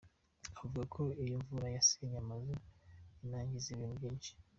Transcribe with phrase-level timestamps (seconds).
[0.57, 2.53] Avuga ko iyo mvura yasenye amazu
[3.23, 4.31] inangiza ibintu byinshi.